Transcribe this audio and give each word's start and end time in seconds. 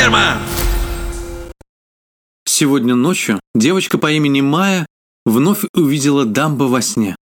Герман! 0.00 0.38
Сегодня 2.46 2.94
ночью 2.94 3.38
девочка 3.54 3.98
по 3.98 4.10
имени 4.10 4.40
Майя 4.40 4.86
вновь 5.26 5.64
увидела 5.74 6.24
Дамба 6.24 6.64
во 6.64 6.80
сне. 6.80 7.16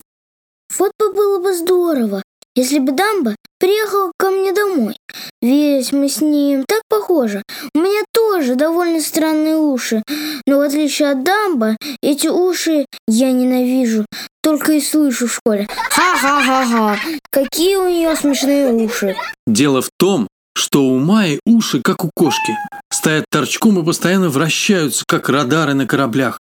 Вот 0.77 0.91
бы 0.99 1.11
было 1.11 1.41
бы 1.41 1.55
здорово, 1.55 2.21
если 2.53 2.77
бы 2.77 2.91
Дамба 2.91 3.35
приехал 3.59 4.11
ко 4.15 4.29
мне 4.29 4.53
домой. 4.53 4.95
Ведь 5.41 5.91
мы 5.91 6.07
с 6.07 6.21
ним 6.21 6.65
так 6.67 6.83
похожи. 6.87 7.41
У 7.73 7.79
меня 7.79 8.03
тоже 8.13 8.53
довольно 8.53 9.01
странные 9.01 9.57
уши. 9.57 10.03
Но 10.45 10.59
в 10.59 10.61
отличие 10.61 11.09
от 11.09 11.23
Дамба, 11.23 11.77
эти 12.03 12.27
уши 12.27 12.85
я 13.07 13.31
ненавижу. 13.31 14.05
Только 14.43 14.73
и 14.73 14.81
слышу 14.81 15.25
в 15.25 15.33
школе. 15.33 15.67
Ха-ха-ха-ха. 15.89 16.99
Какие 17.31 17.77
у 17.77 17.89
нее 17.89 18.15
смешные 18.15 18.71
уши. 18.71 19.15
Дело 19.47 19.81
в 19.81 19.89
том, 19.97 20.27
что 20.57 20.83
у 20.83 20.97
Майи 20.97 21.39
уши, 21.45 21.81
как 21.81 22.03
у 22.03 22.09
кошки, 22.15 22.57
стоят 22.91 23.25
торчком 23.29 23.79
и 23.79 23.85
постоянно 23.85 24.29
вращаются, 24.29 25.03
как 25.07 25.29
радары 25.29 25.73
на 25.73 25.85
кораблях. 25.85 26.39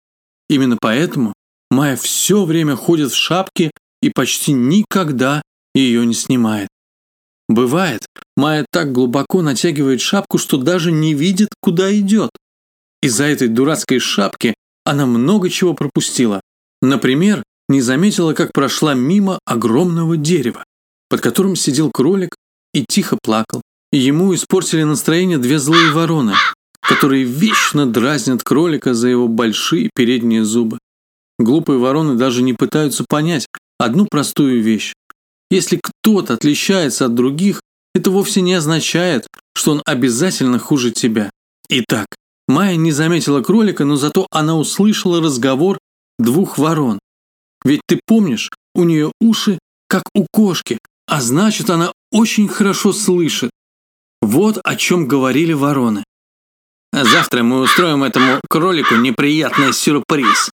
Именно 0.49 0.77
поэтому 0.81 1.33
Майя 1.69 1.95
все 1.95 2.43
время 2.43 2.75
ходит 2.75 3.11
в 3.11 3.15
шапке 3.15 3.71
и 4.01 4.09
почти 4.09 4.53
никогда 4.53 5.43
ее 5.75 6.05
не 6.05 6.15
снимает. 6.15 6.69
Бывает, 7.47 8.05
Майя 8.35 8.65
так 8.71 8.91
глубоко 8.91 9.41
натягивает 9.41 10.01
шапку, 10.01 10.39
что 10.39 10.57
даже 10.57 10.91
не 10.91 11.13
видит, 11.13 11.49
куда 11.61 11.95
идет. 11.95 12.31
Из-за 13.01 13.25
этой 13.25 13.47
дурацкой 13.47 13.99
шапки 13.99 14.55
она 14.85 15.05
много 15.05 15.49
чего 15.49 15.73
пропустила. 15.75 16.41
Например, 16.81 17.43
не 17.67 17.81
заметила, 17.81 18.33
как 18.33 18.53
прошла 18.53 18.95
мимо 18.95 19.39
огромного 19.45 20.17
дерева, 20.17 20.63
под 21.09 21.21
которым 21.21 21.55
сидел 21.55 21.91
кролик 21.91 22.35
и 22.73 22.83
тихо 22.87 23.17
плакал. 23.21 23.61
Ему 23.91 24.35
испортили 24.35 24.83
настроение 24.83 25.39
две 25.39 25.57
злые 25.57 25.91
вороны, 25.91 26.35
которые 26.81 27.23
вечно 27.23 27.87
дразнят 27.87 28.43
кролика 28.43 28.93
за 28.93 29.07
его 29.07 29.27
большие 29.27 29.89
передние 29.95 30.45
зубы. 30.45 30.77
Глупые 31.39 31.79
вороны 31.79 32.15
даже 32.15 32.43
не 32.43 32.53
пытаются 32.53 33.03
понять 33.07 33.47
одну 33.79 34.05
простую 34.05 34.61
вещь. 34.61 34.93
Если 35.49 35.79
кто-то 35.81 36.35
отличается 36.35 37.05
от 37.05 37.15
других, 37.15 37.61
это 37.95 38.11
вовсе 38.11 38.41
не 38.41 38.53
означает, 38.53 39.27
что 39.55 39.71
он 39.71 39.81
обязательно 39.85 40.59
хуже 40.59 40.91
тебя. 40.91 41.31
Итак, 41.69 42.05
Майя 42.47 42.75
не 42.75 42.91
заметила 42.91 43.41
кролика, 43.41 43.85
но 43.85 43.95
зато 43.95 44.27
она 44.31 44.55
услышала 44.57 45.21
разговор 45.21 45.79
двух 46.19 46.57
ворон. 46.57 46.99
Ведь 47.65 47.81
ты 47.87 47.99
помнишь, 48.05 48.51
у 48.75 48.83
нее 48.83 49.11
уши, 49.19 49.57
как 49.87 50.03
у 50.13 50.27
кошки, 50.31 50.77
а 51.07 51.21
значит, 51.21 51.69
она 51.69 51.91
очень 52.11 52.47
хорошо 52.47 52.93
слышит. 52.93 53.49
Вот 54.31 54.59
о 54.63 54.75
чем 54.75 55.07
говорили 55.07 55.53
вороны. 55.53 56.03
Завтра 56.93 57.41
мы 57.41 57.61
устроим 57.61 58.03
этому 58.03 58.39
кролику 58.47 58.93
неприятный 58.93 59.73
сюрприз. 59.73 60.51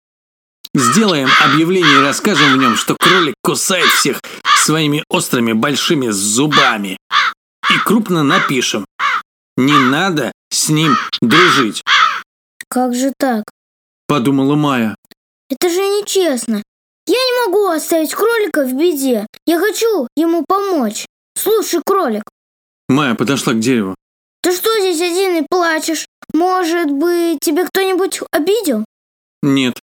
Сделаем 0.73 1.30
объявление 1.41 1.99
и 1.99 2.02
расскажем 2.02 2.52
в 2.52 2.58
нем, 2.58 2.75
что 2.75 2.97
кролик 2.99 3.36
кусает 3.42 3.88
всех 3.88 4.19
своими 4.58 5.05
острыми 5.08 5.53
большими 5.53 6.09
зубами. 6.09 6.97
И 7.73 7.77
крупно 7.86 8.23
напишем. 8.23 8.83
Не 9.55 9.80
надо 9.89 10.33
с 10.49 10.67
ним 10.67 10.97
дружить. 11.22 11.81
Как 12.67 12.94
же 12.94 13.14
так? 13.17 13.45
Подумала 14.05 14.55
Майя. 14.55 14.97
Это 15.49 15.69
же 15.69 15.80
нечестно. 15.80 16.61
Я 17.08 17.19
не 17.19 17.45
могу 17.45 17.67
оставить 17.67 18.14
кролика 18.14 18.66
в 18.66 18.73
беде. 18.73 19.25
Я 19.45 19.59
хочу 19.59 20.09
ему 20.17 20.44
помочь. 20.45 21.05
Слушай, 21.38 21.80
кролик. 21.86 22.23
Майя 22.92 23.16
подошла 23.16 23.53
к 23.53 23.59
дереву. 23.59 23.95
Ты 24.42 24.53
что 24.53 24.70
здесь 24.80 25.00
один 25.00 25.44
и 25.44 25.47
плачешь? 25.50 26.08
Может 26.34 26.92
быть, 26.92 27.39
тебе 27.39 27.66
кто-нибудь 27.66 28.20
обидел? 28.31 28.83
Нет, 29.42 29.80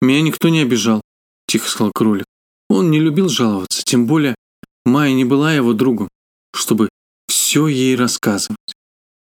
меня 0.00 0.22
никто 0.22 0.48
не 0.48 0.60
обижал, 0.60 1.00
тихо 1.48 1.68
сказал 1.68 1.90
кролик. 1.92 2.24
Он 2.68 2.90
не 2.90 3.00
любил 3.00 3.28
жаловаться, 3.28 3.82
тем 3.82 4.06
более 4.06 4.36
Майя 4.84 5.12
не 5.12 5.24
была 5.24 5.52
его 5.52 5.72
другом, 5.72 6.08
чтобы 6.54 6.88
все 7.26 7.66
ей 7.66 7.96
рассказывать. 7.96 8.56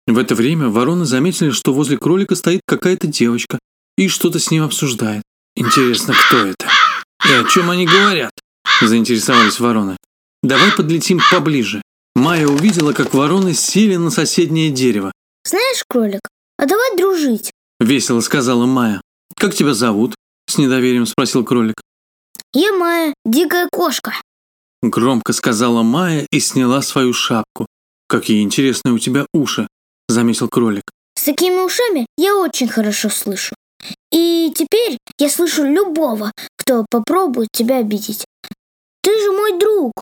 В 0.05 0.17
это 0.17 0.35
время 0.35 0.67
вороны 0.67 1.05
заметили, 1.05 1.51
что 1.51 1.73
возле 1.73 1.97
кролика 1.97 2.35
стоит 2.35 2.61
какая-то 2.67 3.07
девочка 3.07 3.57
и 3.97 4.09
что-то 4.09 4.39
с 4.39 4.51
ним 4.51 4.63
обсуждает. 4.63 5.23
Интересно, 5.55 6.13
кто 6.13 6.45
это? 6.45 6.67
И 7.25 7.31
о 7.31 7.45
чем 7.45 7.69
они 7.69 7.85
говорят? 7.85 8.33
Заинтересовались 8.81 9.59
вороны. 9.61 9.95
Давай 10.43 10.71
подлетим 10.73 11.21
поближе. 11.31 11.81
Майя 12.15 12.47
увидела, 12.47 12.93
как 12.93 13.13
вороны 13.13 13.53
сели 13.53 13.95
на 13.95 14.09
соседнее 14.09 14.71
дерево. 14.71 15.11
Знаешь, 15.43 15.83
кролик, 15.87 16.21
а 16.57 16.65
давай 16.65 16.97
дружить. 16.97 17.51
Весело 17.79 18.19
сказала 18.21 18.65
Майя. 18.65 19.01
Как 19.35 19.55
тебя 19.55 19.73
зовут? 19.73 20.15
С 20.47 20.57
недоверием 20.57 21.05
спросил 21.05 21.45
кролик. 21.45 21.81
Я 22.53 22.73
Майя, 22.73 23.13
дикая 23.25 23.69
кошка. 23.71 24.13
Громко 24.81 25.33
сказала 25.33 25.83
Майя 25.83 26.25
и 26.31 26.39
сняла 26.39 26.81
свою 26.81 27.13
шапку. 27.13 27.67
Какие 28.07 28.41
интересные 28.41 28.93
у 28.93 28.99
тебя 28.99 29.25
уши, 29.33 29.67
заметил 30.07 30.49
кролик. 30.49 30.83
С 31.15 31.23
такими 31.23 31.59
ушами 31.63 32.05
я 32.17 32.35
очень 32.35 32.67
хорошо 32.67 33.09
слышу. 33.09 33.55
И 34.11 34.51
теперь 34.55 34.97
я 35.19 35.29
слышу 35.29 35.63
любого, 35.63 36.31
кто 36.57 36.85
попробует 36.89 37.49
тебя 37.51 37.77
обидеть. 37.77 38.25
Ты 39.01 39.19
же 39.19 39.31
мой 39.31 39.59
друг. 39.59 39.93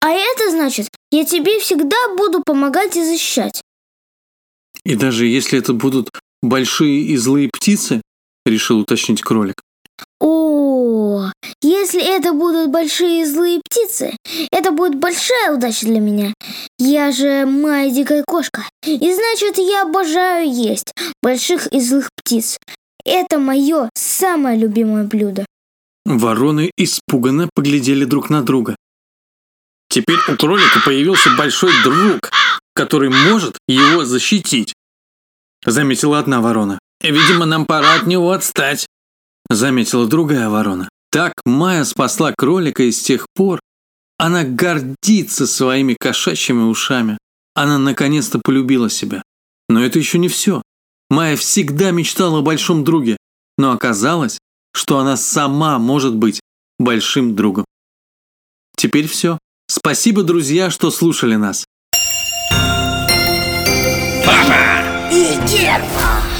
А 0.00 0.10
это 0.10 0.50
значит, 0.50 0.88
я 1.14 1.24
тебе 1.24 1.60
всегда 1.60 1.96
буду 2.16 2.42
помогать 2.44 2.96
и 2.96 3.04
защищать. 3.04 3.62
И 4.84 4.96
даже 4.96 5.26
если 5.26 5.58
это 5.58 5.72
будут 5.72 6.10
большие 6.42 7.02
и 7.02 7.16
злые 7.16 7.48
птицы, 7.52 8.02
решил 8.44 8.80
уточнить 8.80 9.22
кролик. 9.22 9.62
О, 10.20 11.30
если 11.62 12.02
это 12.02 12.32
будут 12.32 12.70
большие 12.70 13.26
злые 13.26 13.60
птицы, 13.64 14.16
это 14.50 14.72
будет 14.72 14.98
большая 14.98 15.54
удача 15.54 15.86
для 15.86 16.00
меня. 16.00 16.34
Я 16.78 17.12
же 17.12 17.46
моя 17.46 17.90
дикая 17.90 18.24
кошка, 18.26 18.62
и 18.84 19.14
значит, 19.14 19.58
я 19.58 19.82
обожаю 19.82 20.50
есть 20.50 20.92
больших 21.22 21.68
и 21.68 21.80
злых 21.80 22.10
птиц. 22.16 22.58
Это 23.04 23.38
мое 23.38 23.88
самое 23.94 24.58
любимое 24.58 25.04
блюдо. 25.04 25.46
Вороны 26.04 26.70
испуганно 26.76 27.48
поглядели 27.54 28.04
друг 28.04 28.30
на 28.30 28.42
друга. 28.42 28.76
Теперь 29.94 30.18
у 30.26 30.36
кролика 30.36 30.80
появился 30.84 31.30
большой 31.38 31.70
друг, 31.84 32.32
который 32.74 33.10
может 33.10 33.58
его 33.68 34.04
защитить. 34.04 34.74
Заметила 35.64 36.18
одна 36.18 36.40
ворона. 36.40 36.80
Видимо, 37.00 37.46
нам 37.46 37.64
пора 37.64 37.94
от 37.94 38.06
него 38.08 38.32
отстать. 38.32 38.88
Заметила 39.48 40.08
другая 40.08 40.48
ворона. 40.48 40.88
Так 41.12 41.34
Майя 41.44 41.84
спасла 41.84 42.32
кролика, 42.36 42.82
и 42.82 42.90
с 42.90 43.02
тех 43.02 43.26
пор 43.36 43.60
она 44.18 44.42
гордится 44.42 45.46
своими 45.46 45.94
кошачьими 45.94 46.62
ушами. 46.62 47.16
Она 47.54 47.78
наконец-то 47.78 48.40
полюбила 48.40 48.90
себя. 48.90 49.22
Но 49.68 49.84
это 49.84 50.00
еще 50.00 50.18
не 50.18 50.28
все. 50.28 50.60
Майя 51.08 51.36
всегда 51.36 51.92
мечтала 51.92 52.40
о 52.40 52.42
большом 52.42 52.82
друге, 52.82 53.16
но 53.58 53.70
оказалось, 53.70 54.40
что 54.72 54.98
она 54.98 55.16
сама 55.16 55.78
может 55.78 56.16
быть 56.16 56.40
большим 56.80 57.36
другом. 57.36 57.64
Теперь 58.76 59.06
все. 59.06 59.38
Спасибо, 59.66 60.22
друзья, 60.22 60.70
что 60.70 60.90
слушали 60.90 61.36
нас. 61.36 61.64
Папа! 64.24 65.10
И 65.10 65.36
Герман! 65.46 66.33